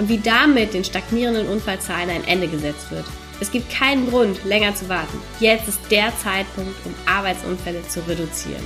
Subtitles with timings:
[0.00, 3.04] und wie damit den stagnierenden Unfallzahlen ein Ende gesetzt wird.
[3.38, 5.18] Es gibt keinen Grund, länger zu warten.
[5.40, 8.64] Jetzt ist der Zeitpunkt, um Arbeitsunfälle zu reduzieren.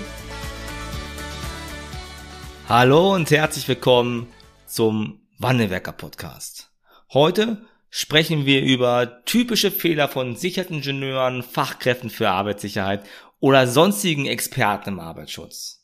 [2.69, 4.28] Hallo und herzlich willkommen
[4.66, 6.70] zum Wandelwerker Podcast.
[7.12, 13.05] Heute sprechen wir über typische Fehler von Sicherheitsingenieuren, Fachkräften für Arbeitssicherheit
[13.41, 15.84] oder sonstigen Experten im Arbeitsschutz.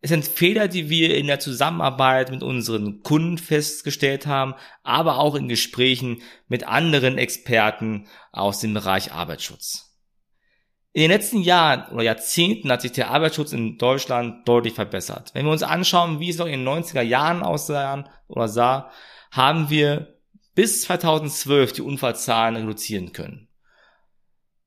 [0.00, 5.34] Es sind Fehler, die wir in der Zusammenarbeit mit unseren Kunden festgestellt haben, aber auch
[5.34, 9.86] in Gesprächen mit anderen Experten aus dem Bereich Arbeitsschutz.
[10.92, 15.30] In den letzten Jahren oder Jahrzehnten hat sich der Arbeitsschutz in Deutschland deutlich verbessert.
[15.34, 18.90] Wenn wir uns anschauen, wie es noch in den 90er Jahren aussah oder sah,
[19.30, 20.16] haben wir
[20.54, 23.45] bis 2012 die Unfallzahlen reduzieren können.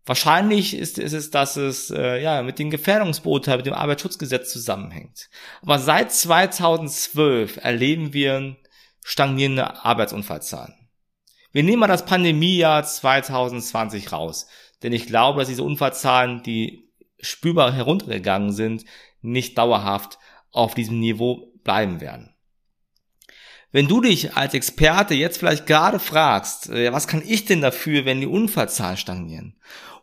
[0.10, 5.30] Wahrscheinlich ist, ist es, dass es äh, ja mit den Gefährdungsbeurteilungen, mit dem Arbeitsschutzgesetz zusammenhängt.
[5.62, 8.56] Aber seit 2012 erleben wir
[9.04, 10.74] stagnierende Arbeitsunfallzahlen.
[11.52, 14.48] Wir nehmen mal das Pandemiejahr 2020 raus,
[14.82, 18.86] denn ich glaube, dass diese Unfallzahlen, die spürbar heruntergegangen sind,
[19.22, 20.18] nicht dauerhaft
[20.52, 22.34] auf diesem Niveau bleiben werden.
[23.72, 28.06] Wenn du dich als Experte jetzt vielleicht gerade fragst, äh, was kann ich denn dafür,
[28.06, 29.56] wenn die Unfallzahlen stagnieren?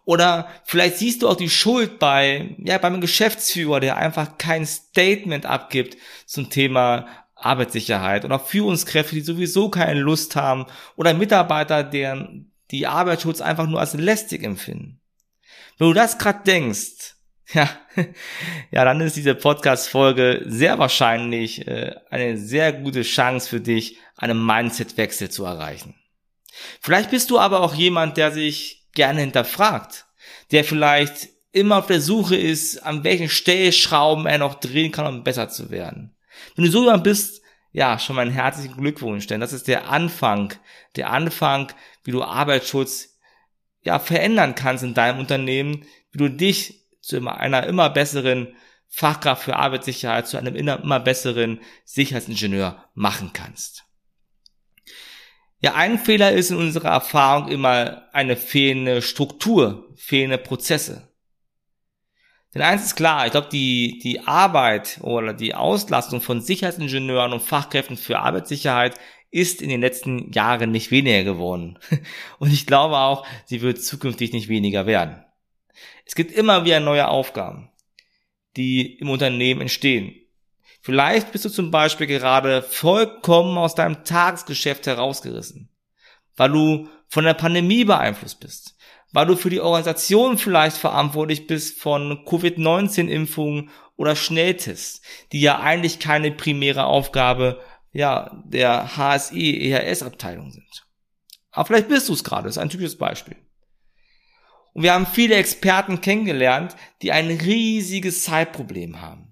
[0.05, 5.47] Oder vielleicht siehst du auch die Schuld bei, ja, beim Geschäftsführer, der einfach kein Statement
[5.47, 12.87] abgibt zum Thema Arbeitssicherheit oder Führungskräfte, die sowieso keine Lust haben oder Mitarbeiter, deren die
[12.87, 15.01] Arbeitsschutz einfach nur als lästig empfinden.
[15.77, 17.16] Wenn du das gerade denkst,
[17.53, 17.69] ja,
[18.71, 24.45] ja, dann ist diese Podcast-Folge sehr wahrscheinlich äh, eine sehr gute Chance für dich, einen
[24.45, 25.95] Mindset-Wechsel zu erreichen.
[26.81, 30.07] Vielleicht bist du aber auch jemand, der sich gerne hinterfragt,
[30.51, 35.25] der vielleicht immer auf der Suche ist, an welchen Stellschrauben er noch drehen kann, um
[35.25, 36.17] besser zu werden.
[36.55, 37.43] Wenn du so jemand bist,
[37.73, 40.55] ja, schon mal einen herzlichen Glückwunsch, denn das ist der Anfang,
[40.97, 41.73] der Anfang,
[42.05, 43.19] wie du Arbeitsschutz
[43.83, 48.57] ja verändern kannst in deinem Unternehmen, wie du dich zu einer immer besseren
[48.89, 53.85] Fachkraft für Arbeitssicherheit, zu einem immer besseren Sicherheitsingenieur machen kannst.
[55.61, 61.09] Ja, ein Fehler ist in unserer Erfahrung immer eine fehlende Struktur, fehlende Prozesse.
[62.55, 67.43] Denn eins ist klar, ich glaube, die, die Arbeit oder die Auslastung von Sicherheitsingenieuren und
[67.43, 68.99] Fachkräften für Arbeitssicherheit
[69.31, 71.79] ist in den letzten Jahren nicht weniger geworden.
[72.39, 75.26] Und ich glaube auch, sie wird zukünftig nicht weniger werden.
[76.05, 77.71] Es gibt immer wieder neue Aufgaben,
[78.57, 80.15] die im Unternehmen entstehen.
[80.81, 85.69] Vielleicht bist du zum Beispiel gerade vollkommen aus deinem Tagesgeschäft herausgerissen,
[86.37, 88.77] weil du von der Pandemie beeinflusst bist,
[89.13, 95.99] weil du für die Organisation vielleicht verantwortlich bist von Covid-19-Impfungen oder Schnelltests, die ja eigentlich
[95.99, 97.61] keine primäre Aufgabe
[97.93, 100.87] ja, der HSI, EHS-Abteilung sind.
[101.51, 103.37] Aber vielleicht bist du es gerade, ist ein typisches Beispiel.
[104.77, 109.27] Und wir haben viele Experten kennengelernt, die ein riesiges Zeitproblem haben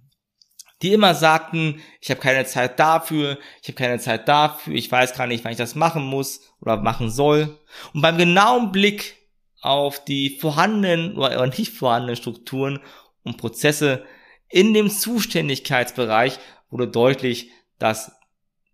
[0.84, 5.14] die immer sagten, ich habe keine Zeit dafür, ich habe keine Zeit dafür, ich weiß
[5.16, 7.58] gar nicht, wann ich das machen muss oder machen soll.
[7.94, 9.16] Und beim genauen Blick
[9.62, 12.80] auf die vorhandenen oder nicht vorhandenen Strukturen
[13.22, 14.04] und Prozesse
[14.50, 16.38] in dem Zuständigkeitsbereich
[16.68, 18.12] wurde deutlich, dass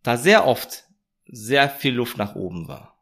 [0.03, 0.87] da sehr oft
[1.27, 3.00] sehr viel Luft nach oben war.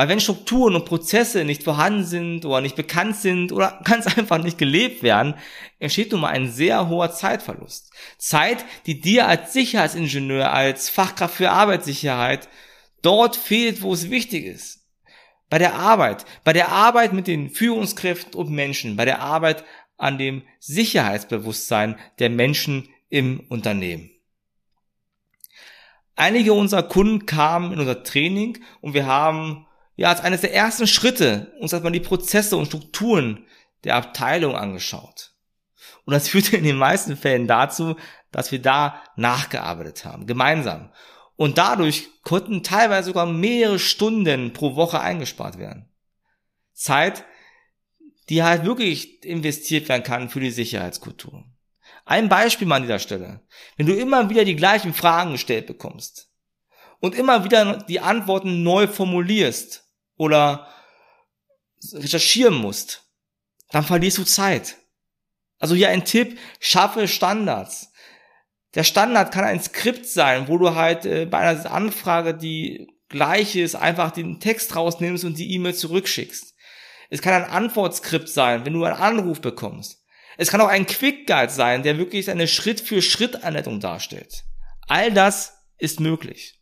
[0.00, 4.42] Weil wenn Strukturen und Prozesse nicht vorhanden sind oder nicht bekannt sind oder ganz einfach
[4.42, 5.34] nicht gelebt werden,
[5.78, 7.92] entsteht nun mal ein sehr hoher Zeitverlust.
[8.16, 12.48] Zeit, die dir als Sicherheitsingenieur, als Fachkraft für Arbeitssicherheit
[13.02, 14.86] dort fehlt, wo es wichtig ist.
[15.50, 19.64] Bei der Arbeit, bei der Arbeit mit den Führungskräften und Menschen, bei der Arbeit
[19.98, 24.08] an dem Sicherheitsbewusstsein der Menschen im Unternehmen.
[26.16, 29.66] Einige unserer Kunden kamen in unser Training und wir haben
[30.00, 33.44] ja, als eines der ersten Schritte uns man die Prozesse und Strukturen
[33.84, 35.34] der Abteilung angeschaut.
[36.06, 37.96] Und das führte in den meisten Fällen dazu,
[38.32, 40.90] dass wir da nachgearbeitet haben, gemeinsam.
[41.36, 45.92] Und dadurch konnten teilweise sogar mehrere Stunden pro Woche eingespart werden.
[46.72, 47.26] Zeit,
[48.30, 51.44] die halt wirklich investiert werden kann für die Sicherheitskultur.
[52.06, 53.42] Ein Beispiel mal an dieser Stelle.
[53.76, 56.30] Wenn du immer wieder die gleichen Fragen gestellt bekommst
[57.00, 59.88] und immer wieder die Antworten neu formulierst
[60.20, 60.66] oder
[61.94, 63.04] recherchieren musst,
[63.70, 64.76] dann verlierst du Zeit.
[65.58, 67.90] Also hier ein Tipp, schaffe Standards.
[68.74, 73.56] Der Standard kann ein Skript sein, wo du halt äh, bei einer Anfrage, die gleich
[73.56, 76.54] ist, einfach den Text rausnimmst und die E-Mail zurückschickst.
[77.08, 80.04] Es kann ein Antwortskript sein, wenn du einen Anruf bekommst.
[80.36, 84.44] Es kann auch ein Quick Guide sein, der wirklich eine Schritt-für-Schritt-Anleitung darstellt.
[84.86, 86.59] All das ist möglich.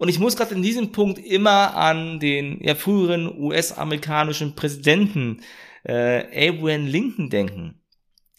[0.00, 5.42] Und ich muss gerade in diesem Punkt immer an den ja, früheren US-amerikanischen Präsidenten
[5.84, 7.82] äh, Abraham Lincoln denken.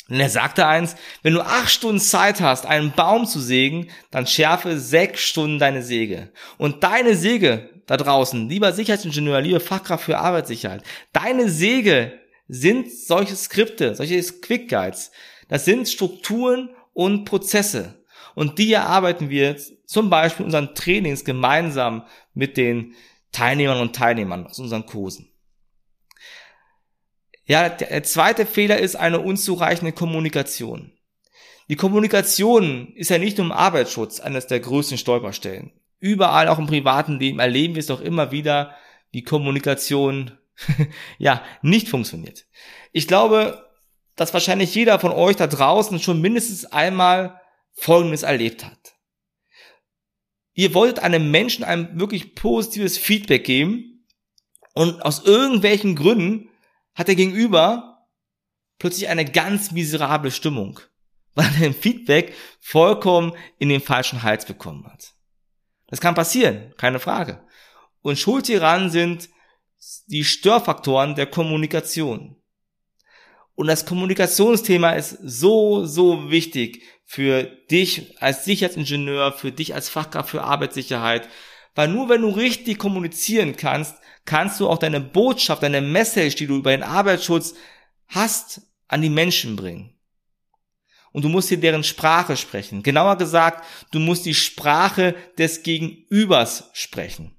[0.10, 4.26] Und er sagte eins, wenn du acht Stunden Zeit hast, einen Baum zu sägen, dann
[4.26, 6.32] schärfe sechs Stunden deine Säge.
[6.58, 10.82] Und deine Säge da draußen, lieber Sicherheitsingenieur, liebe Fachkraft für Arbeitssicherheit,
[11.14, 15.12] deine Säge sind solche Skripte, solche Quick Guides.
[15.48, 18.01] Das sind Strukturen und Prozesse.
[18.36, 22.96] Und die erarbeiten wir zum Beispiel in unseren Trainings gemeinsam mit den
[23.32, 25.30] Teilnehmern und Teilnehmern aus unseren Kursen.
[27.46, 30.94] Ja, der zweite Fehler ist eine unzureichende Kommunikation.
[31.68, 35.72] Die Kommunikation ist ja nicht nur im Arbeitsschutz eines der größten Stolperstellen.
[36.00, 38.76] Überall, auch im privaten Leben, erleben wir es doch immer wieder,
[39.12, 40.38] wie Kommunikation
[41.18, 42.46] ja nicht funktioniert.
[42.92, 43.70] Ich glaube,
[44.16, 47.41] dass wahrscheinlich jeder von euch da draußen schon mindestens einmal
[47.74, 48.96] Folgendes erlebt hat.
[50.54, 54.06] Ihr wolltet einem Menschen ein wirklich positives Feedback geben
[54.74, 56.50] und aus irgendwelchen Gründen
[56.94, 58.08] hat der Gegenüber
[58.80, 60.80] plötzlich eine ganz miserable Stimmung,
[61.36, 65.14] weil er ein Feedback vollkommen in den falschen Hals bekommen hat.
[65.88, 67.46] Das kann passieren, keine Frage.
[68.02, 69.30] Und schuld hieran sind
[70.08, 72.41] die Störfaktoren der Kommunikation.
[73.62, 80.32] Und das Kommunikationsthema ist so, so wichtig für dich als Sicherheitsingenieur, für dich als Fachkraft
[80.32, 81.30] für Arbeitssicherheit.
[81.76, 86.48] Weil nur wenn du richtig kommunizieren kannst, kannst du auch deine Botschaft, deine Message, die
[86.48, 87.54] du über den Arbeitsschutz
[88.08, 89.94] hast, an die Menschen bringen.
[91.12, 92.82] Und du musst hier deren Sprache sprechen.
[92.82, 97.38] Genauer gesagt, du musst die Sprache des Gegenübers sprechen.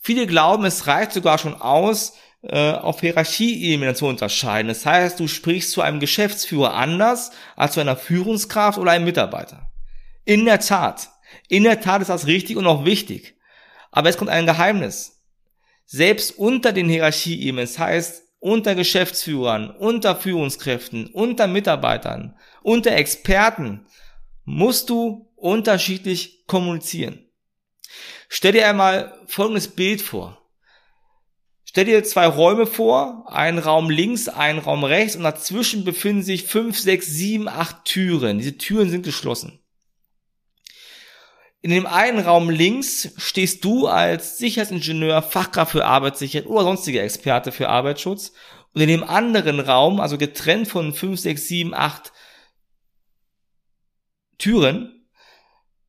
[0.00, 4.68] Viele glauben, es reicht sogar schon aus, äh, auf Hierarchieebene zu unterscheiden.
[4.68, 9.70] Das heißt, du sprichst zu einem Geschäftsführer anders als zu einer Führungskraft oder einem Mitarbeiter.
[10.24, 11.10] In der Tat.
[11.48, 13.36] In der Tat ist das richtig und auch wichtig.
[13.90, 15.20] Aber es kommt ein Geheimnis
[15.86, 23.86] selbst unter den Hierarchieebenen, das heißt unter Geschäftsführern, unter Führungskräften, unter Mitarbeitern, unter Experten,
[24.44, 27.26] musst du unterschiedlich kommunizieren.
[28.28, 30.39] Stell dir einmal folgendes Bild vor.
[31.70, 36.42] Stell dir zwei Räume vor, ein Raum links, ein Raum rechts und dazwischen befinden sich
[36.46, 38.38] fünf, sechs, sieben, acht Türen.
[38.38, 39.60] Diese Türen sind geschlossen.
[41.62, 47.52] In dem einen Raum links stehst du als Sicherheitsingenieur, Fachkraft für Arbeitssicherheit oder sonstiger Experte
[47.52, 48.32] für Arbeitsschutz.
[48.74, 52.12] Und in dem anderen Raum, also getrennt von 5, 6, 7, 8
[54.38, 55.08] Türen,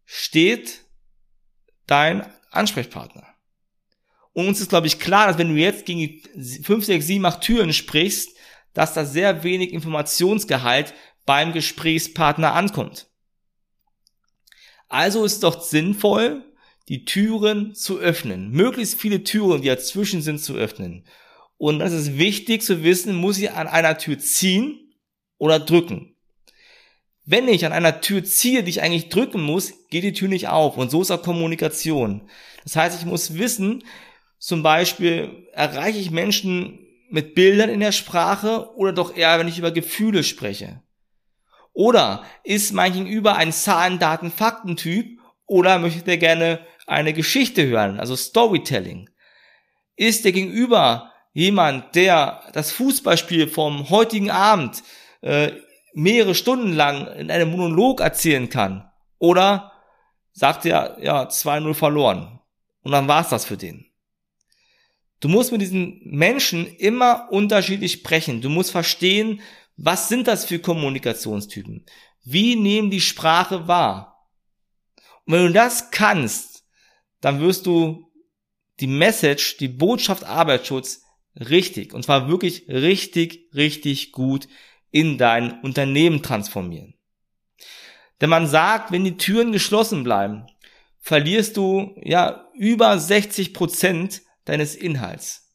[0.06, 0.86] steht
[1.88, 3.31] dein Ansprechpartner.
[4.34, 7.26] Und uns ist, glaube ich, klar, dass wenn du jetzt gegen die 5, 6, 7,
[7.26, 8.36] 8 Türen sprichst,
[8.74, 10.94] dass da sehr wenig Informationsgehalt
[11.26, 13.08] beim Gesprächspartner ankommt.
[14.88, 16.44] Also ist es doch sinnvoll,
[16.88, 18.52] die Türen zu öffnen.
[18.52, 21.06] Möglichst viele Türen, die dazwischen sind, zu öffnen.
[21.58, 24.94] Und das ist wichtig zu wissen, muss ich an einer Tür ziehen
[25.38, 26.16] oder drücken.
[27.24, 30.48] Wenn ich an einer Tür ziehe, die ich eigentlich drücken muss, geht die Tür nicht
[30.48, 30.76] auf.
[30.76, 32.28] Und so ist auch Kommunikation.
[32.64, 33.84] Das heißt, ich muss wissen,
[34.42, 36.80] zum Beispiel, erreiche ich Menschen
[37.12, 40.82] mit Bildern in der Sprache oder doch eher, wenn ich über Gefühle spreche.
[41.74, 48.00] Oder ist mein Gegenüber ein Zahlen, Daten, Fakten-Typ oder möchte der gerne eine Geschichte hören,
[48.00, 49.12] also Storytelling?
[49.96, 54.82] Ist der Gegenüber jemand, der das Fußballspiel vom heutigen Abend
[55.22, 55.52] äh,
[55.94, 58.90] mehrere Stunden lang in einem Monolog erzählen kann?
[59.20, 59.72] Oder
[60.32, 62.40] sagt er, ja, 2-0 verloren.
[62.82, 63.91] Und dann war's das für den.
[65.22, 68.42] Du musst mit diesen Menschen immer unterschiedlich sprechen.
[68.42, 69.40] Du musst verstehen,
[69.78, 71.86] was sind das für Kommunikationstypen?
[72.24, 74.28] Wie nehmen die Sprache wahr?
[75.26, 76.66] Und wenn du das kannst,
[77.22, 78.12] dann wirst du
[78.80, 81.04] die Message, die Botschaft Arbeitsschutz
[81.40, 84.48] richtig, und zwar wirklich richtig, richtig gut
[84.90, 86.96] in dein Unternehmen transformieren.
[88.20, 90.48] Denn man sagt, wenn die Türen geschlossen bleiben,
[91.00, 95.50] verlierst du ja über 60 Prozent deines Inhalts.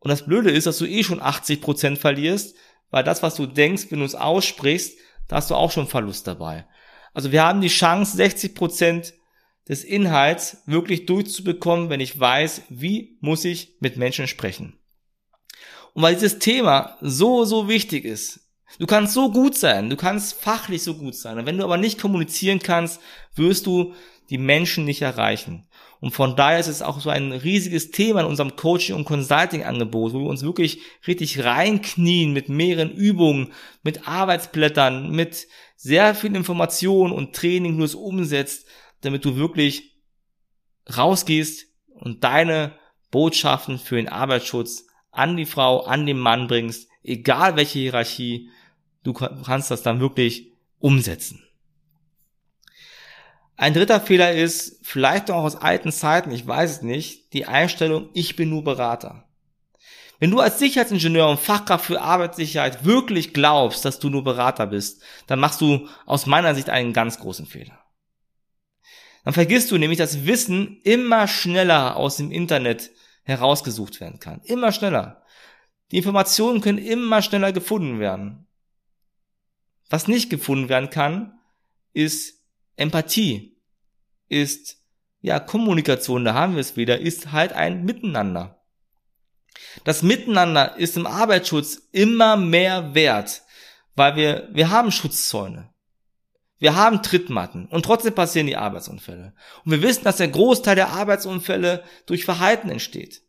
[0.00, 2.56] Und das Blöde ist, dass du eh schon 80% verlierst,
[2.90, 6.26] weil das, was du denkst, wenn du es aussprichst, da hast du auch schon Verlust
[6.26, 6.66] dabei.
[7.12, 9.14] Also wir haben die Chance, 60 Prozent
[9.68, 14.78] des Inhalts wirklich durchzubekommen, wenn ich weiß, wie muss ich mit Menschen sprechen.
[15.92, 18.40] Und weil dieses Thema so, so wichtig ist,
[18.78, 21.76] du kannst so gut sein, du kannst fachlich so gut sein, und wenn du aber
[21.76, 23.00] nicht kommunizieren kannst,
[23.34, 23.94] wirst du
[24.30, 25.68] die Menschen nicht erreichen.
[26.00, 30.12] Und von daher ist es auch so ein riesiges Thema in unserem Coaching- und Consulting-Angebot,
[30.12, 33.52] wo wir uns wirklich richtig reinknien mit mehreren Übungen,
[33.82, 38.66] mit Arbeitsblättern, mit sehr viel Information und Training, du es umsetzt,
[39.00, 39.96] damit du wirklich
[40.96, 42.74] rausgehst und deine
[43.10, 48.50] Botschaften für den Arbeitsschutz an die Frau, an den Mann bringst, egal welche Hierarchie,
[49.02, 51.47] du kannst das dann wirklich umsetzen.
[53.60, 58.08] Ein dritter Fehler ist, vielleicht auch aus alten Zeiten, ich weiß es nicht, die Einstellung,
[58.14, 59.28] ich bin nur Berater.
[60.20, 65.02] Wenn du als Sicherheitsingenieur und Fachkraft für Arbeitssicherheit wirklich glaubst, dass du nur Berater bist,
[65.26, 67.80] dann machst du aus meiner Sicht einen ganz großen Fehler.
[69.24, 72.92] Dann vergisst du nämlich, dass Wissen immer schneller aus dem Internet
[73.24, 74.40] herausgesucht werden kann.
[74.44, 75.24] Immer schneller.
[75.90, 78.46] Die Informationen können immer schneller gefunden werden.
[79.90, 81.40] Was nicht gefunden werden kann,
[81.92, 82.37] ist
[82.78, 83.58] Empathie,
[84.28, 84.76] ist
[85.20, 88.62] ja Kommunikation, da haben wir es wieder, ist halt ein Miteinander.
[89.84, 93.42] Das Miteinander ist im Arbeitsschutz immer mehr wert,
[93.94, 95.70] weil wir, wir haben Schutzzäune.
[96.60, 99.34] Wir haben Trittmatten und trotzdem passieren die Arbeitsunfälle.
[99.64, 103.22] Und wir wissen, dass der Großteil der Arbeitsunfälle durch Verhalten entsteht.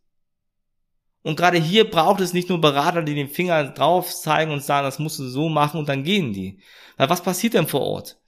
[1.22, 4.86] Und gerade hier braucht es nicht nur Berater, die den Finger drauf zeigen und sagen,
[4.86, 6.62] das musst du so machen und dann gehen die.
[6.98, 8.20] Weil was passiert denn vor Ort?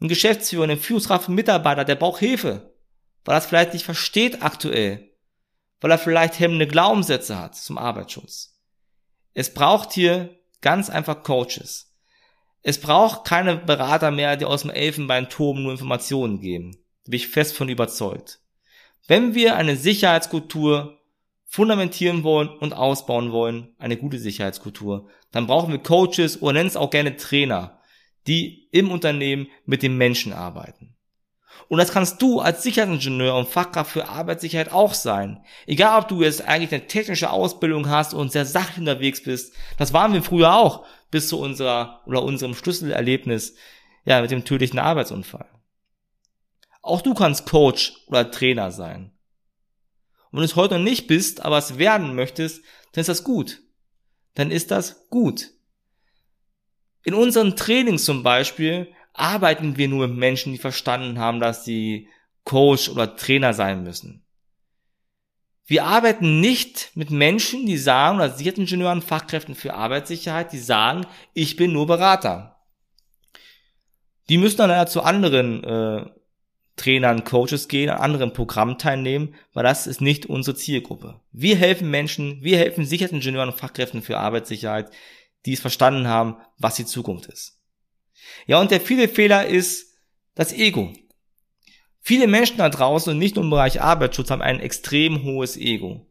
[0.00, 2.74] Ein Geschäftsführer, ein Führungskraft, ein Mitarbeiter, der braucht Hilfe,
[3.24, 5.06] weil er es vielleicht nicht versteht aktuell
[5.80, 8.58] weil er vielleicht hemmende Glaubenssätze hat zum Arbeitsschutz.
[9.34, 11.94] Es braucht hier ganz einfach Coaches.
[12.62, 16.72] Es braucht keine Berater mehr, die aus dem Elfenbeinturm nur Informationen geben.
[17.04, 18.40] Da bin ich fest von überzeugt.
[19.06, 20.98] Wenn wir eine Sicherheitskultur
[21.44, 26.76] fundamentieren wollen und ausbauen wollen, eine gute Sicherheitskultur, dann brauchen wir Coaches oder nennen es
[26.76, 27.75] auch gerne Trainer,
[28.26, 30.96] die im Unternehmen mit den Menschen arbeiten.
[31.68, 35.44] Und das kannst du als Sicherheitsingenieur und Fachkraft für Arbeitssicherheit auch sein.
[35.66, 39.54] Egal, ob du jetzt eigentlich eine technische Ausbildung hast und sehr sachlich unterwegs bist.
[39.78, 43.56] Das waren wir früher auch, bis zu unserer oder unserem Schlüsselerlebnis,
[44.04, 45.48] ja, mit dem tödlichen Arbeitsunfall.
[46.82, 49.12] Auch du kannst Coach oder Trainer sein.
[50.30, 53.24] Und wenn du es heute noch nicht bist, aber es werden möchtest, dann ist das
[53.24, 53.62] gut.
[54.34, 55.50] Dann ist das gut.
[57.06, 62.08] In unseren Trainings zum Beispiel arbeiten wir nur mit Menschen, die verstanden haben, dass sie
[62.42, 64.24] Coach oder Trainer sein müssen.
[65.66, 71.54] Wir arbeiten nicht mit Menschen, die sagen, oder Sicherheitsingenieuren, Fachkräften für Arbeitssicherheit, die sagen, ich
[71.54, 72.56] bin nur Berater.
[74.28, 76.06] Die müssen dann ja zu anderen äh,
[76.74, 81.20] Trainern, Coaches gehen, an anderen Programmen teilnehmen, weil das ist nicht unsere Zielgruppe.
[81.30, 84.90] Wir helfen Menschen, wir helfen Sicherheitsingenieuren und Fachkräften für Arbeitssicherheit,
[85.46, 87.60] die es verstanden haben, was die Zukunft ist.
[88.46, 89.94] Ja, und der viele Fehler ist
[90.34, 90.92] das Ego.
[92.00, 96.06] Viele Menschen da draußen und nicht nur im Bereich Arbeitsschutz haben ein extrem hohes Ego.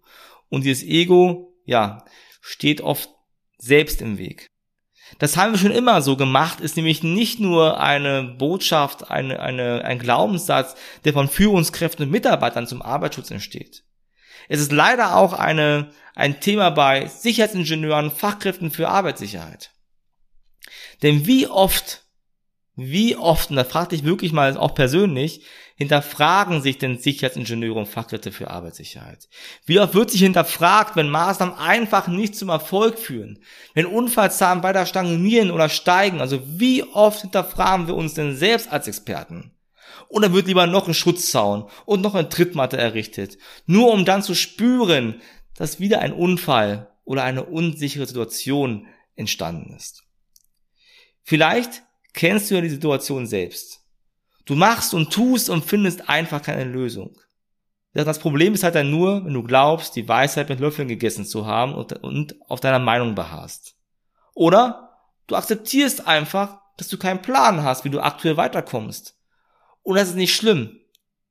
[0.49, 2.03] Und dieses Ego, ja,
[2.41, 3.09] steht oft
[3.57, 4.51] selbst im Weg.
[5.19, 9.85] Das haben wir schon immer so gemacht, ist nämlich nicht nur eine Botschaft, eine, eine,
[9.85, 10.75] ein Glaubenssatz,
[11.05, 13.84] der von Führungskräften und Mitarbeitern zum Arbeitsschutz entsteht.
[14.49, 19.71] Es ist leider auch eine, ein Thema bei Sicherheitsingenieuren, Fachkräften für Arbeitssicherheit.
[21.01, 22.05] Denn wie oft
[22.77, 25.45] wie oft, und da fragte ich wirklich mal auch persönlich,
[25.77, 29.29] hinterfragen sich denn Sicherheitsingenieure und Fachkräfte für Arbeitssicherheit?
[29.65, 33.39] Wie oft wird sich hinterfragt, wenn Maßnahmen einfach nicht zum Erfolg führen?
[33.73, 36.19] Wenn Unfallzahlen weiter stagnieren oder steigen?
[36.19, 39.54] Also wie oft hinterfragen wir uns denn selbst als Experten?
[40.09, 44.35] Oder wird lieber noch ein Schutzzaun und noch eine Trittmatte errichtet, nur um dann zu
[44.35, 45.21] spüren,
[45.55, 50.03] dass wieder ein Unfall oder eine unsichere Situation entstanden ist?
[51.23, 51.83] Vielleicht
[52.13, 53.81] kennst du ja die Situation selbst.
[54.45, 57.17] Du machst und tust und findest einfach keine Lösung.
[57.93, 61.45] Das Problem ist halt dann nur, wenn du glaubst, die Weisheit mit Löffeln gegessen zu
[61.45, 63.75] haben und, und auf deiner Meinung beharrst.
[64.33, 64.97] Oder
[65.27, 69.14] du akzeptierst einfach, dass du keinen Plan hast, wie du aktuell weiterkommst.
[69.85, 70.79] Und das ist nicht schlimm.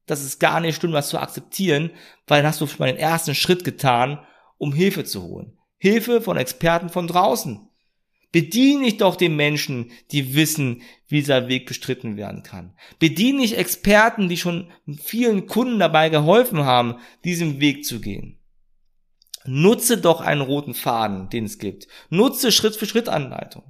[0.07, 1.91] Das ist gar nicht schlimm, das zu akzeptieren,
[2.27, 4.25] weil dann hast du schon mal den ersten Schritt getan,
[4.59, 5.59] um Hilfe zu holen.
[5.77, 7.69] Hilfe von Experten von draußen.
[8.31, 12.77] Bediene ich doch den Menschen, die wissen, wie dieser Weg bestritten werden kann.
[13.01, 14.71] Bediene ich Experten, die schon
[15.03, 18.39] vielen Kunden dabei geholfen haben, diesen Weg zu gehen.
[19.47, 21.89] Nutze doch einen roten Faden, den es gibt.
[22.09, 23.65] Nutze Schritt für Schritt Anleitung.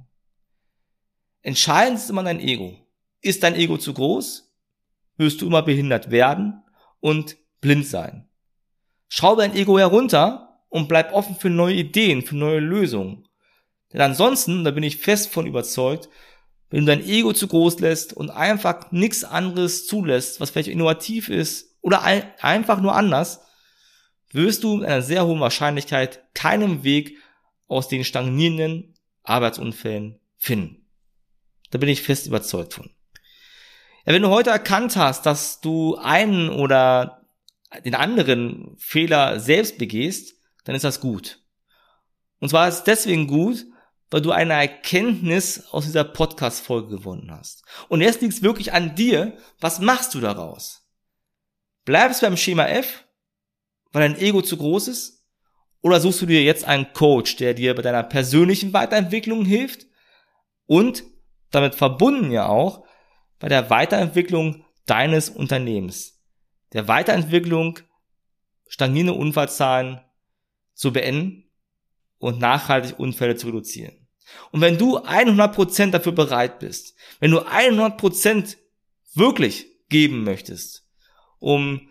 [1.41, 2.87] Entscheidend ist immer dein Ego.
[3.21, 4.44] Ist dein Ego zu groß?
[5.17, 6.63] Wirst du immer behindert werden
[6.99, 8.29] und blind sein.
[9.07, 13.27] Schraube dein Ego herunter und bleib offen für neue Ideen, für neue Lösungen.
[13.93, 16.09] Denn ansonsten, da bin ich fest von überzeugt,
[16.69, 21.29] wenn du dein Ego zu groß lässt und einfach nichts anderes zulässt, was vielleicht innovativ
[21.29, 23.41] ist oder ein, einfach nur anders,
[24.31, 27.17] wirst du mit einer sehr hohen Wahrscheinlichkeit keinen Weg
[27.67, 30.85] aus den stagnierenden Arbeitsunfällen finden.
[31.71, 32.89] Da bin ich fest überzeugt von.
[34.05, 37.25] Ja, wenn du heute erkannt hast, dass du einen oder
[37.83, 41.39] den anderen Fehler selbst begehst, dann ist das gut.
[42.39, 43.65] Und zwar ist es deswegen gut,
[44.11, 47.63] weil du eine Erkenntnis aus dieser Podcast-Folge gewonnen hast.
[47.89, 50.87] Und jetzt liegt es wirklich an dir, was machst du daraus?
[51.83, 53.05] Bleibst du beim Schema F,
[53.91, 55.25] weil dein Ego zu groß ist?
[55.81, 59.87] Oder suchst du dir jetzt einen Coach, der dir bei deiner persönlichen Weiterentwicklung hilft
[60.67, 61.03] und
[61.49, 62.84] damit verbunden ja auch
[63.45, 66.19] bei der Weiterentwicklung deines Unternehmens,
[66.73, 67.77] der Weiterentwicklung
[68.67, 70.01] stagnierende Unfallzahlen
[70.73, 71.43] zu beenden
[72.17, 74.07] und nachhaltig Unfälle zu reduzieren.
[74.51, 78.55] Und wenn du 100% dafür bereit bist, wenn du 100%
[79.13, 80.89] wirklich geben möchtest,
[81.37, 81.89] um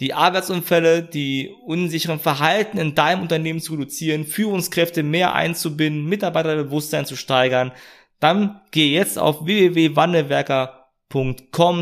[0.00, 7.16] die Arbeitsunfälle, die unsicheren Verhalten in deinem Unternehmen zu reduzieren, Führungskräfte mehr einzubinden, Mitarbeiterbewusstsein zu
[7.16, 7.72] steigern,
[8.18, 10.79] dann geh jetzt auf www.wandelwerker.com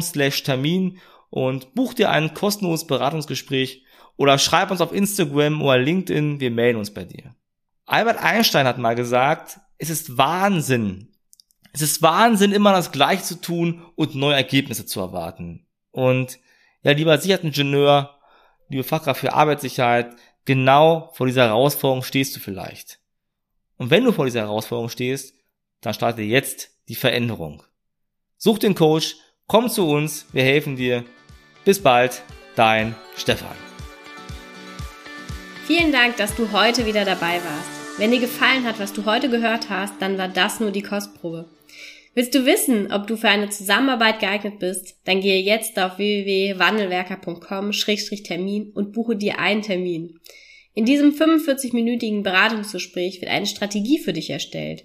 [0.01, 0.99] slash Termin
[1.31, 3.85] und buch dir ein kostenloses Beratungsgespräch
[4.17, 7.35] oder schreib uns auf Instagram oder LinkedIn, wir melden uns bei dir.
[7.87, 11.09] Albert Einstein hat mal gesagt, es ist Wahnsinn.
[11.73, 15.67] Es ist Wahnsinn, immer das Gleiche zu tun und neue Ergebnisse zu erwarten.
[15.91, 16.39] Und
[16.83, 18.19] ja, lieber Sicherheitsingenieur,
[18.69, 23.01] liebe Fachkraft für Arbeitssicherheit, genau vor dieser Herausforderung stehst du vielleicht.
[23.77, 25.35] Und wenn du vor dieser Herausforderung stehst,
[25.81, 27.63] dann starte jetzt die Veränderung.
[28.41, 29.17] Such den Coach,
[29.49, 31.05] komm zu uns, wir helfen dir.
[31.65, 32.23] Bis bald,
[32.55, 33.57] dein Stefan.
[35.67, 37.99] Vielen Dank, dass du heute wieder dabei warst.
[37.99, 41.47] Wenn dir gefallen hat, was du heute gehört hast, dann war das nur die Kostprobe.
[42.15, 45.01] Willst du wissen, ob du für eine Zusammenarbeit geeignet bist?
[45.05, 50.21] Dann gehe jetzt auf www.wandelwerker.com-termin und buche dir einen Termin.
[50.75, 54.85] In diesem 45-minütigen Beratungsgespräch wird eine Strategie für dich erstellt.